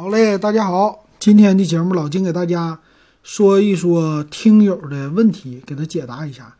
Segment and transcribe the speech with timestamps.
[0.00, 2.78] 好嘞，大家好，今天的节目老金给大家
[3.24, 6.54] 说一说听友的问题，给他解答一下。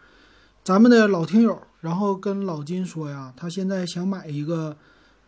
[0.65, 4.77] 咱们的老听友，然后跟老金说呀，他现在想买一个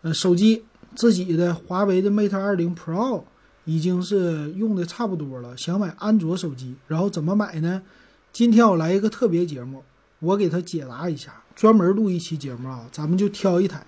[0.02, 0.64] 呃手机，
[0.96, 3.22] 自己的华为的 Mate 20 Pro
[3.64, 7.80] 已经是用的差不多了，想买安卓手机，然后怎么买呢？
[8.32, 9.84] 今天我来一个特别节目，
[10.18, 13.86] 我给他解答一下，专门录一期节目啊，咱们就挑一台。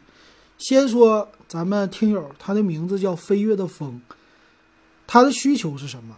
[0.63, 4.01] 先说咱们听友，他的名字叫飞跃的风，
[5.09, 6.17] 他的需求是什么？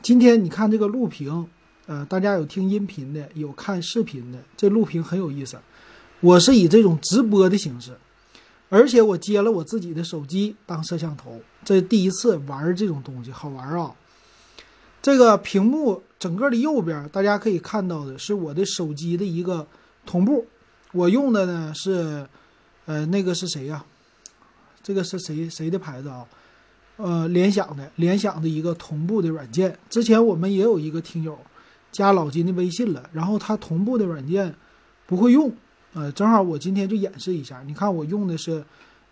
[0.00, 1.48] 今天你看这个录屏，
[1.86, 5.58] 呃，大家有听音频的，有看视频的，这录屏很有意思。
[6.20, 7.98] 我是以这种直播的形式，
[8.68, 13.92] 而且我接了我自己的手机当摄像头，这第一次玩这种东西，好玩啊！
[15.02, 19.66] 这个屏幕整个的右边，大家可以看到的是我的手机的一个
[20.06, 20.46] 同步，
[20.92, 22.24] 我用的呢是。
[22.86, 23.84] 呃，那个是谁呀？
[24.82, 26.26] 这个是谁谁的牌子啊？
[26.96, 29.78] 呃，联想的，联想的一个同步的软件。
[29.88, 31.38] 之前我们也有一个听友
[31.90, 34.54] 加老金的微信了，然后他同步的软件
[35.06, 35.50] 不会用，
[35.94, 37.62] 呃，正好我今天就演示一下。
[37.66, 38.64] 你看我用的是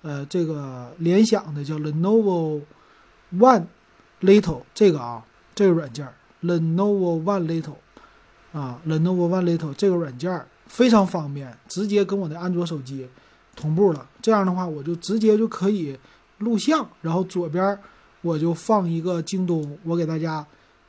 [0.02, 2.60] 呃这个联想的叫 Lenovo
[3.34, 3.66] One
[4.20, 5.24] Little 这个啊，
[5.54, 6.06] 这个软件
[6.42, 7.76] Lenovo One Little
[8.52, 13.08] 啊，Lenovo One Little 这个软件非常方便，直接跟我的安卓手机。
[13.60, 15.96] 同步了，这样的话我就直接就可以
[16.38, 17.78] 录像，然后左边
[18.22, 20.44] 我就放一个京东，我给大家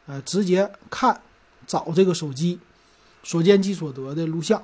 [0.06, 1.20] 呃直接看
[1.68, 2.58] 找这个手机
[3.24, 4.64] 所见即所得的录像。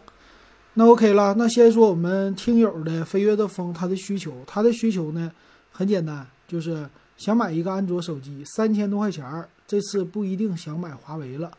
[0.73, 5.31] 那 OK 了，那先说我们听友的飞跃的风他的需求，他的需求呢
[5.71, 9.25] 很简单，就是想买一个安卓手机，三千多块钱，
[9.67, 11.51] 这次不一定想买华为了，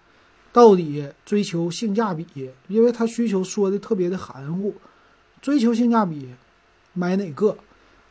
[0.53, 2.25] 到底追求性价比，
[2.69, 4.73] 因为他需求说的特别的含糊。
[5.41, 6.28] 追求性价比，
[6.92, 7.56] 买哪个？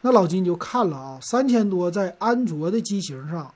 [0.01, 3.51] 那老金就看了啊，三千多在安卓的机型上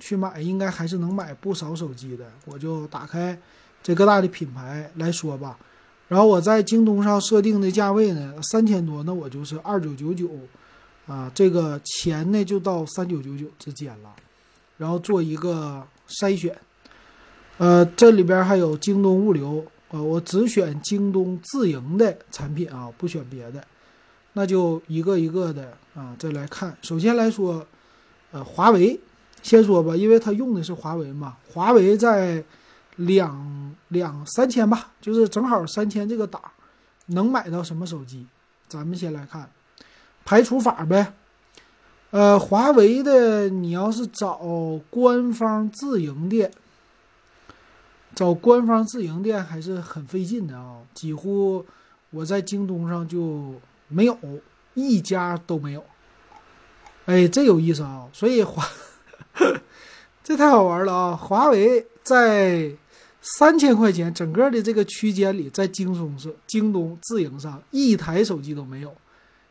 [0.00, 2.24] 去买，应该还是能买不少手机的。
[2.46, 3.38] 我就打开
[3.82, 5.56] 这各大的品牌来说吧。
[6.08, 10.28] 然后我在京东上设定的价位呢，三千多，那我就是二九九九
[11.06, 14.10] 啊，这个钱呢就到三九九九之间了。
[14.78, 16.58] 然后做一个筛选，
[17.58, 19.64] 呃，这里边还有京东物流。
[19.94, 23.64] 呃，我只选京东自营的产品啊，不选别的，
[24.32, 26.76] 那就一个一个的啊，再来看。
[26.82, 27.64] 首先来说，
[28.32, 28.98] 呃，华为
[29.40, 31.36] 先说吧，因为它用的是华为嘛。
[31.48, 32.42] 华为在
[32.96, 36.42] 两两三千吧，就是正好三千这个档，
[37.06, 38.26] 能买到什么手机？
[38.66, 39.48] 咱们先来看
[40.24, 41.12] 排除法呗。
[42.10, 44.40] 呃，华为的你要是找
[44.90, 46.50] 官方自营店。
[48.14, 51.64] 找官方自营店还是很费劲的啊，几乎
[52.10, 53.54] 我在京东上就
[53.88, 54.16] 没有
[54.74, 55.84] 一家都没有。
[57.06, 58.08] 哎，这有意思啊！
[58.12, 58.66] 所以华
[60.24, 61.14] 这太好玩了啊！
[61.16, 62.70] 华为在
[63.20, 68.94] 三千块钱整个的这个区间里，在京东是京东自营上一台手机都没有，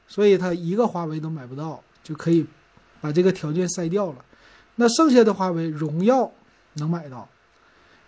[0.08, 2.44] 所以他一个华为都买不到，就可以
[3.00, 4.16] 把这个条件筛掉了。
[4.76, 6.32] 那剩下的华为荣耀
[6.74, 7.30] 能买到。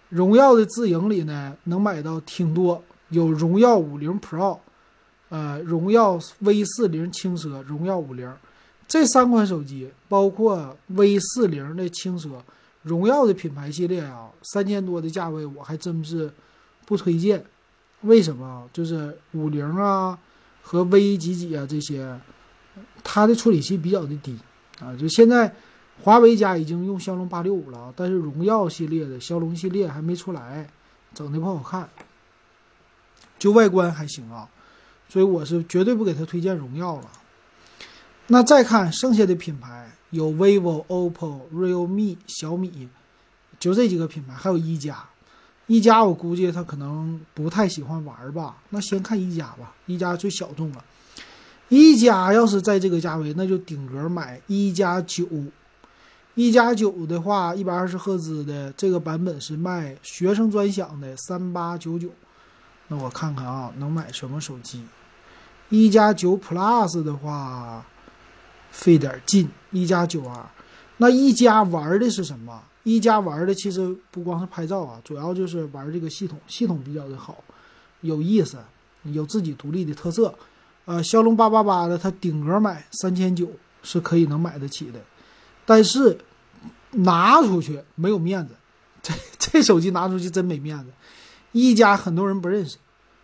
[0.09, 4.59] 荣耀的自营里呢，能买到挺多，有荣耀五零 Pro，
[5.29, 8.31] 呃，荣耀 V 四零轻奢，荣耀五零
[8.88, 12.29] 这三款手机，包括 V 四零的轻奢，
[12.83, 16.31] 荣耀的品牌系列啊，三千多的价位，我还真是
[16.85, 17.44] 不推荐。
[18.01, 18.69] 为什么？
[18.71, 20.17] 就是五零啊
[20.61, 22.17] 和 V 几几啊这些，
[23.03, 24.38] 它的处理器比较的低
[24.79, 25.53] 啊，就现在。
[26.03, 30.69] 华为家已经用骁龙八六五了，但是荣耀系列的骁龙系列还没出来，
[31.13, 31.89] 整的不好看，
[33.39, 34.47] 就外观还行啊，
[35.09, 37.09] 所以我是绝对不给他推荐荣耀了。
[38.28, 42.89] 那再看剩下的品牌，有 vivo、OPPO、realme、小米，
[43.57, 45.03] 就这几个品牌，还有一加。
[45.67, 50.83] 一加我估计他可能不太喜欢玩吧，那先看一加吧，一加最小众了。
[51.69, 55.25] 一加要是在这个价位，那就顶格买一加九。
[56.35, 62.09] 一加九的话，一百二十赫兹的这个版本是卖学生专享的三八九九。
[62.89, 64.83] 那我看看啊，能买什么手机？
[65.69, 67.86] 一加九 Plus 的话，
[68.69, 69.50] 费点劲。
[69.71, 70.50] 一加九 R，
[70.98, 72.62] 那一加玩的是什么？
[72.83, 77.44] 一加玩的其实不光是拍照啊，主要就是玩这个系统，系统比较的好，
[78.01, 78.57] 有意思，
[79.04, 80.36] 有自己独立的特色。
[80.83, 83.50] 呃，骁龙八八八的，它顶格买三千九
[83.81, 85.00] 是可以能买得起的。
[85.65, 86.15] 但是
[86.95, 88.56] 拿出去没有面子，
[89.01, 90.86] 这这手机拿出去真没面子。
[91.51, 92.77] 一加很多人不认识，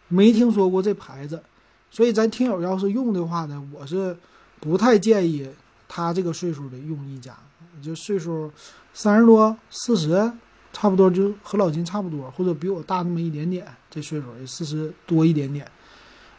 [0.07, 1.41] 没听说过这牌子，
[1.89, 4.15] 所以咱听友要是用的话呢，我是
[4.59, 5.50] 不太建议
[5.88, 7.35] 他这个岁数的用一加。
[7.81, 8.51] 就岁数
[8.94, 10.31] 三十多、四十，
[10.71, 15.65] 差不多就和老金差不多，或者比我大那么一点点，这岁数也四十多一点点。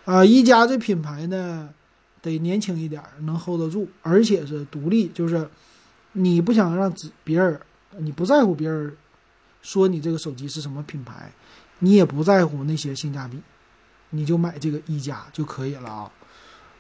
[0.04, 1.68] 啊，一加这品牌呢，
[2.20, 5.48] 得年轻一点，能 hold 得住，而且是独立，就是
[6.12, 6.92] 你不想让
[7.24, 7.60] 别人，
[7.98, 8.96] 你不在乎别人
[9.62, 11.32] 说你这个手机是什么品牌，
[11.78, 13.40] 你也不在乎那些性价比，
[14.10, 16.10] 你就买这个一加就可以了啊。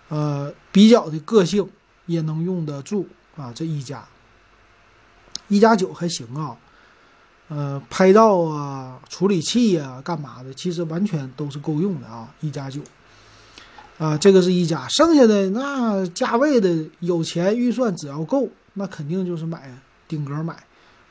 [0.08, 1.66] 呃，比较的个性，
[2.06, 4.04] 也能用得住啊，这一加。
[5.48, 6.56] 一加九还行啊，
[7.48, 12.80] 呃，拍照啊、处理器呀、干嘛的，其实完全都是够用的啊，一加九。
[13.98, 19.70] 啊，这个是一加，剩下的那价位的有钱预算只要够，那肯定就是买
[20.08, 20.56] 顶格买，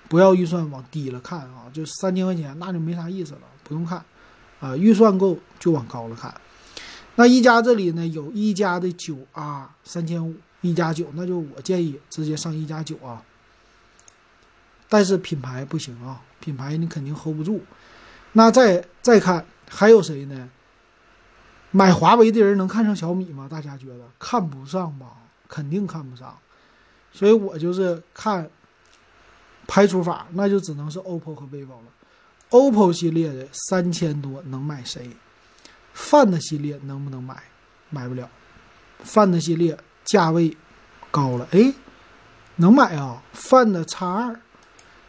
[0.10, 4.04] 不要预算往低了看啊，就三千块钱那就没啥意思了，不用看，
[4.60, 6.34] 啊，预算够就往高了看。
[7.16, 13.22] 那一加这里呢有一加的九 R 三千五，一加九，那就我建议直接上一加九啊。
[14.88, 17.62] 但是品牌不行啊，品牌你肯定 hold 不住。
[18.34, 20.50] 那再再看还有谁呢？
[21.72, 23.48] 买华为的人能看上小米吗？
[23.50, 25.08] 大家觉得看不上吧？
[25.48, 26.38] 肯定看不上，
[27.12, 28.50] 所以我就是看
[29.68, 31.86] 排除法，那就只能是 OPPO 和 vivo 了。
[32.50, 35.10] OPPO 系列的三千多能买谁
[35.96, 37.44] ？Find 系列能不能买？
[37.90, 38.30] 买不了。
[39.06, 40.56] Find 系列价位
[41.10, 41.74] 高了，哎，
[42.58, 44.40] 能买啊？Find X 二，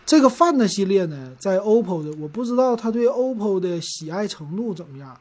[0.06, 5.18] 这个 Find 系列呢，在 OPPO 的，我不知道他对 OPPO 的喜爱程度怎么样。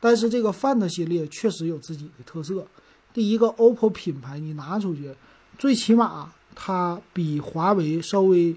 [0.00, 2.66] 但是这个 Find 系列确实有自己的特色。
[3.12, 5.14] 第一个，OPPO 品牌你拿出去，
[5.60, 8.56] 最起码它比华为稍微，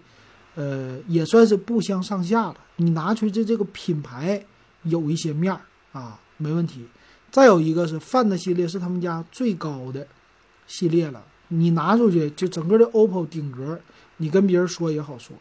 [0.56, 2.56] 呃，也算是不相上下了。
[2.78, 4.42] 你拿出去这个品牌
[4.84, 5.60] 有一些面儿
[5.92, 6.86] 啊，没问题。
[7.30, 10.08] 再有一个是 Find 系列是他们家最高的
[10.66, 13.78] 系列了，你拿出去就整个的 OPPO 顶格，
[14.16, 15.36] 你跟别人说也好说。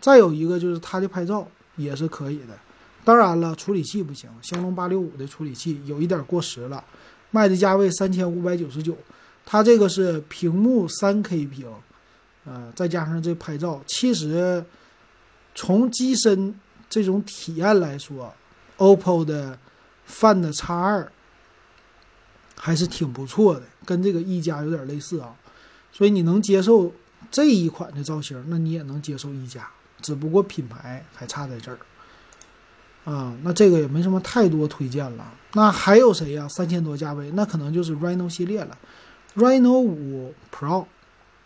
[0.00, 1.46] 再有一个就是它的拍照
[1.76, 2.58] 也是可以的。
[3.04, 6.82] 当然了，处理器不行，骁龙八六五的处理器有一点过时了，
[7.30, 8.96] 卖的价位三千五百九十九，
[9.44, 11.66] 它这个是屏幕三 K 屏，
[12.44, 14.64] 呃，再加上这拍照，其实
[15.54, 16.54] 从机身
[16.88, 18.32] 这种体验来说
[18.78, 19.58] ，OPPO 的
[20.08, 21.10] Find X 二
[22.56, 25.34] 还是挺不错的，跟这个一加有点类似啊，
[25.90, 26.92] 所以你能接受
[27.30, 29.68] 这一款的造型，那你也能接受一加，
[30.00, 31.78] 只不过品牌还差在这儿。
[33.04, 35.32] 啊，那这个也没什么太多推荐了。
[35.54, 36.46] 那还有谁呀？
[36.48, 38.78] 三千多价位，那可能就是 Reno 系列了。
[39.36, 40.86] Reno 五 Pro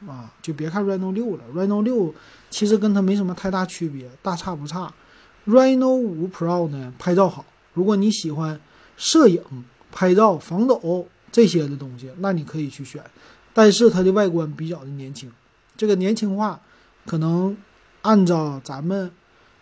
[0.06, 1.44] 啊，就别看 Reno 六了。
[1.54, 2.14] Reno 六
[2.50, 4.92] 其实跟它没什么太大区别，大差不差。
[5.46, 7.44] Reno 五 Pro 呢，拍照好。
[7.72, 8.60] 如果你喜欢
[8.96, 9.42] 摄影、
[9.92, 13.02] 拍照、防抖这些的东西，那你可以去选。
[13.52, 15.30] 但是它的外观比较的年轻，
[15.76, 16.60] 这个年轻化
[17.06, 17.56] 可能
[18.02, 19.10] 按照咱们。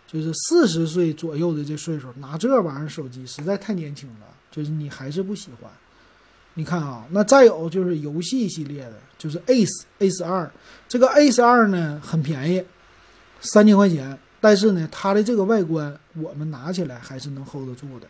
[0.05, 5.71] 就是四十岁左右的这岁数拿这玩意儿手机实在太年轻了，就是你还是不喜欢。
[6.55, 10.49] 你看啊，那再有就是游戏系列的，就是 Ace Ace 二，
[10.87, 12.63] 这个 Ace 二呢很便宜，
[13.41, 18.07] 三千块钱，但是呢它的这个外观我们拿起来还是能 hold 得住的。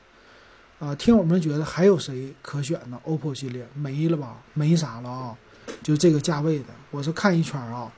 [0.80, 4.42] 啊，听友们觉得还有谁可选呢？OPPO 系列没了吧？
[4.54, 5.38] 没啥了啊，
[5.82, 7.90] 就这个价位的，我是看一圈啊。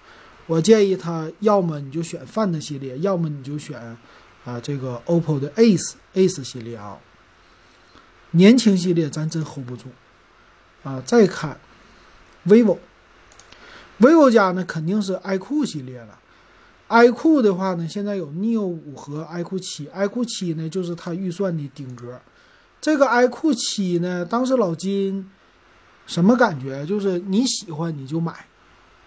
[0.45, 3.79] 我建议他，要么你就选 Find 系列，要么你就选
[4.43, 6.99] 啊这个 OPPO 的 Ace Ace 系列啊。
[8.31, 9.85] 年轻系列咱真 hold 不住
[10.85, 11.03] 啊。
[11.05, 11.59] 再看
[12.47, 16.17] vivo，vivo 家呢肯定是 iQOO 系列了。
[16.87, 22.21] iQOO 的话呢，现在有 Neo 五和 iQOO 七，iQOO 七呢就是它预算的顶格。
[22.79, 25.29] 这个 iQOO 七呢，当时老金
[26.05, 26.85] 什么感觉？
[26.85, 28.45] 就是你喜欢你就买。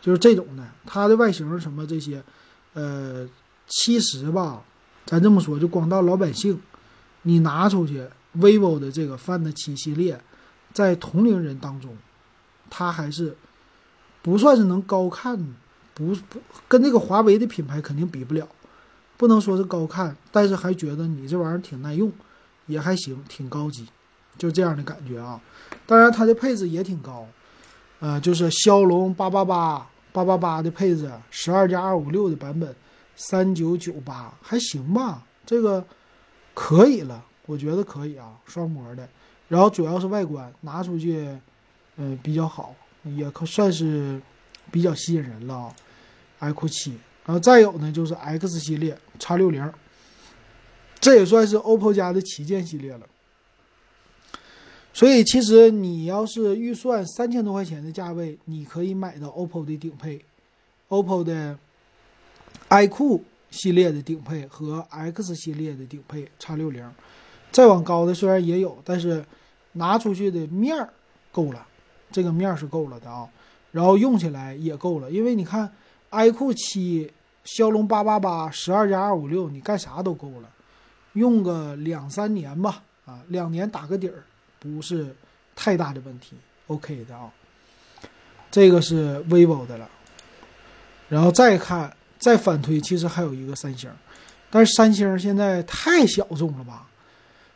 [0.00, 2.22] 就是这种的，它的外形什么这些，
[2.72, 3.28] 呃，
[3.66, 4.62] 其实吧，
[5.04, 6.60] 咱这么说，就广大老百姓，
[7.22, 8.06] 你拿出去
[8.36, 10.18] ，vivo 的这个 Find 七系列，
[10.78, 11.90] 在同龄人当中，
[12.70, 13.36] 它还是
[14.22, 15.36] 不算是能高看，
[15.92, 18.46] 不不跟那个华为的品牌肯定比不了，
[19.16, 22.12] 不能说是高看，但是还觉得你这玩意儿挺耐用，
[22.66, 23.88] 也还行，挺高级，
[24.36, 25.40] 就这样的感觉啊。
[25.84, 27.26] 当然，它的配置也挺高。
[27.98, 32.72] 呃，就是骁龙八八八八八八的配置，十二加二五六的版本，
[33.16, 35.84] 三九九八还行吧，这个
[36.54, 39.08] 可以了，我觉得可以啊，双模的。
[39.48, 41.28] 然后主要是外观拿出去，
[41.96, 42.74] 嗯，比较好，
[43.16, 44.20] 也可算是
[44.70, 45.74] 比较吸引人了啊。
[46.40, 46.92] iQOO 七，
[47.24, 49.72] 然后再有呢就是 X 系列 X 六零，
[51.00, 53.06] 这也算是 OPPO 家的旗舰系列了。
[54.92, 60.24] 所以其实你要是预算三千多块钱的价位，你可以买到 OPPO 的顶配
[60.88, 61.58] ，OPPO 的
[62.68, 66.88] iQOO 系列的顶配和 X 系列的顶配 X 六零，
[67.50, 69.24] 再往高的虽然也有，但是
[69.78, 70.88] 拿出去的面儿
[71.32, 71.66] 够了，
[72.12, 73.26] 这个面儿是够了的啊。
[73.70, 75.70] 然后用起来也够了，因为你看
[76.10, 77.10] iQOO 七、
[77.44, 80.48] 骁龙八八八、十二加二五六，你干啥都够了，
[81.12, 84.24] 用个两三年吧，啊，两年打个底儿
[84.58, 85.14] 不是
[85.54, 86.34] 太大的问题
[86.66, 87.30] ，OK 的啊。
[88.50, 89.88] 这个是 vivo 的了，
[91.10, 93.90] 然后再看再反推，其实还有一个三星，
[94.48, 96.86] 但是三星现在太小众了吧？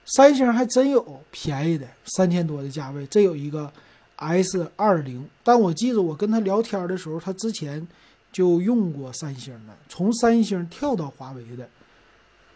[0.04, 3.72] 三星还真有便宜的，三千多的价位，这有一个
[4.16, 7.86] S 二零，但我记得我跟他聊天的时候，他之前
[8.32, 11.68] 就用过三星的，从三星跳到华为的，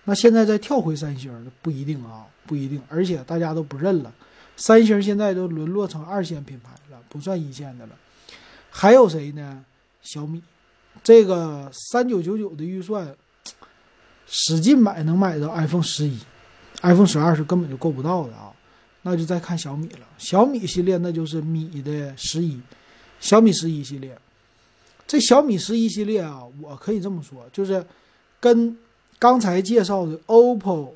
[0.05, 4.13] 那现在再跳回三星不一定啊，不一定，而且大家都不认了，
[4.57, 7.95] 三星现在都沦落成二线品牌了，不算一线的了。
[8.71, 9.65] 还有谁呢？
[10.03, 10.43] 小米，
[11.03, 13.17] 这个三九九九的预算，
[14.27, 16.19] 使劲买能买到 iPhone 十一
[16.83, 18.53] ，iPhone 十二是根本就够不到的啊。
[19.03, 22.61] 那就再看小米了，小米系列那就是米的十一，
[23.21, 24.19] 小米十一系列。
[25.07, 27.87] 这小米十一系列啊，我可以这么说，就是
[28.41, 28.77] 跟
[29.21, 30.91] 刚才介绍的 OPPO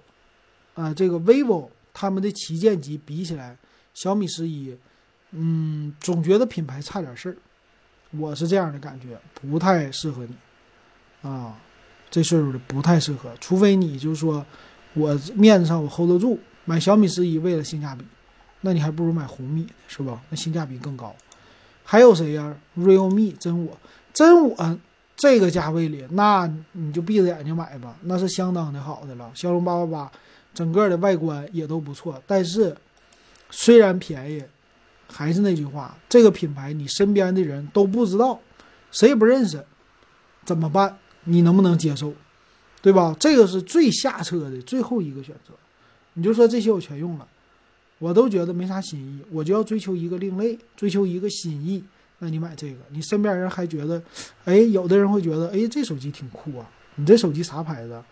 [0.75, 3.56] 啊，这个 vivo 他们的旗舰机比起来，
[3.94, 4.76] 小米十一，
[5.30, 7.37] 嗯，总觉得品牌差点事儿。
[8.18, 11.56] 我是这样的感觉，不太适合你，啊，
[12.10, 14.44] 这岁数的不太适合，除非你就是说
[14.94, 18.04] 我面子上我 hold 得住，买小米十一为了性价比，
[18.62, 20.20] 那你还不如买红米是吧？
[20.30, 21.14] 那性价比更高。
[21.85, 23.78] 还有谁呀？realme 真我
[24.12, 24.78] 真我
[25.16, 29.30] 这个价位里，那你就闭着眼睛买吧，那是相当的好的了。
[29.35, 30.12] 骁龙八八八
[30.54, 32.76] 整个的外观也都不错，但是
[33.50, 34.42] 虽然便宜。
[35.12, 38.38] 还是那句话，这个品牌你身边的人都不知道，
[38.92, 39.61] 谁也不认识，
[40.44, 40.97] 怎么办？
[41.25, 42.14] 你能不能接受？
[42.82, 43.14] 对吧？
[43.18, 45.52] 这个是最下策的最后一个选择。
[46.14, 47.26] 你就说这些我全用了，
[47.99, 51.82] 我都觉得没啥新意，我就要追求一个另类，追求一个新意。
[52.18, 54.02] 那你买这个，你身边人还觉得，
[54.44, 56.68] 哎，有的人会觉得，哎，这手机挺酷啊。
[56.96, 58.02] 你这手机啥牌子？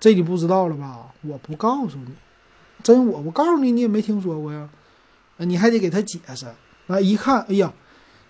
[0.00, 1.12] 这你不知道了吧？
[1.22, 2.08] 我不告诉你，
[2.82, 4.68] 真我，我告诉你，你也没听说过呀。
[5.38, 6.46] 你还得给他解释，
[6.88, 7.72] 啊，一看，哎呀，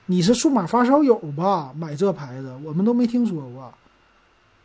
[0.07, 1.73] 你是数码发烧友吧？
[1.77, 3.75] 买这牌子，我们都没听说过，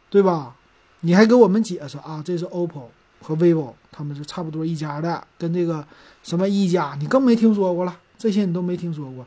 [0.10, 0.56] 对吧？
[1.02, 2.22] 你还给我们解释啊？
[2.26, 2.84] 这是 OPPO
[3.22, 5.86] 和 vivo，他们是差不多一家的，跟这个
[6.24, 9.26] 什么一加，你更没听说过了，这些你都没听说过，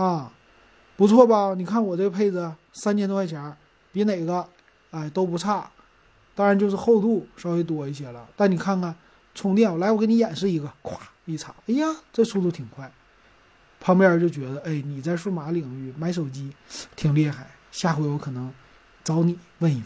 [0.00, 0.32] 啊，
[0.96, 1.54] 不错吧？
[1.56, 3.56] 你看我这配置，三千多块钱，
[3.92, 4.46] 比哪个，
[4.90, 5.70] 哎，都不差，
[6.34, 8.28] 当然就是厚度稍微多一些了。
[8.36, 8.94] 但你看看
[9.34, 10.96] 充电，来，我给你演示一个，咵。
[11.28, 12.88] 一插，哎呀，这速度挺快。
[13.80, 16.52] 旁边就觉得，哎，你在数码领域买手机
[16.94, 18.54] 挺厉害，下回我可能
[19.02, 19.84] 找你问一问，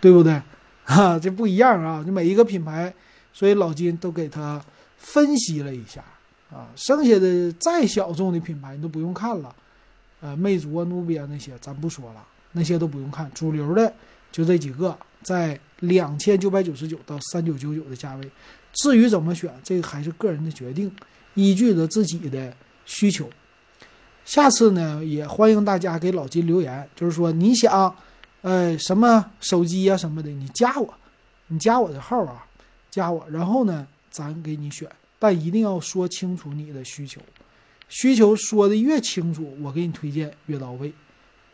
[0.00, 0.40] 对不对？
[0.84, 2.92] 哈， 这不一样啊，就每一个品牌，
[3.32, 4.62] 所以老金都给他
[4.98, 6.04] 分析了一下
[6.50, 6.68] 啊。
[6.76, 9.54] 剩下的再小众的品牌你都不用看了，
[10.20, 13.92] 呃，魅族啊、努比亚那些咱不说了，那些都不用看，主流的
[14.30, 18.30] 就这几个，在两千九百九十九到三九九九的价位。
[18.74, 20.94] 至于怎么选，这个还是个人的决定，
[21.34, 23.28] 依据着自己的需求。
[24.24, 27.94] 下次呢，也欢迎大家给老金留言，就是说你想，
[28.46, 30.94] 哎，什么手机呀什么的，你加我，
[31.48, 32.46] 你加我的号啊，
[32.88, 34.88] 加我，然后呢，咱给你选，
[35.18, 37.20] 但一定要说清楚你的需求，
[37.88, 40.92] 需求说的越清楚，我给你推荐越到位，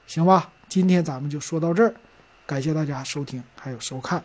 [0.06, 0.52] 行吧？
[0.68, 1.94] 今天咱们就说到这儿，
[2.44, 4.22] 感谢大家收听还有收看。